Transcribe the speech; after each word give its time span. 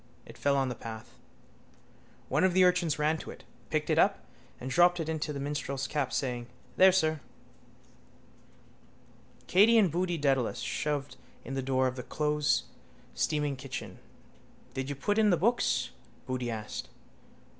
It 0.25 0.35
fell 0.35 0.57
on 0.57 0.67
the 0.67 0.73
path. 0.73 1.13
One 2.27 2.43
of 2.43 2.55
the 2.55 2.63
urchins 2.63 2.97
ran 2.97 3.19
to 3.19 3.29
it, 3.29 3.43
picked 3.69 3.87
it 3.87 3.99
up 3.99 4.25
and 4.59 4.67
dropped 4.71 4.99
it 4.99 5.07
into 5.07 5.31
the 5.31 5.39
minstrel's 5.39 5.85
cap, 5.85 6.11
saying: 6.11 6.47
—There, 6.75 6.91
sir. 6.91 7.19
Katey 9.45 9.77
and 9.77 9.91
Boody 9.91 10.17
Dedalus 10.17 10.57
shoved 10.57 11.17
in 11.45 11.53
the 11.53 11.61
door 11.61 11.85
of 11.85 11.97
the 11.97 12.01
closesteaming 12.01 13.55
kitchen. 13.59 13.99
—Did 14.73 14.89
you 14.89 14.95
put 14.95 15.19
in 15.19 15.29
the 15.29 15.37
books? 15.37 15.91
Boody 16.25 16.49
asked. 16.49 16.89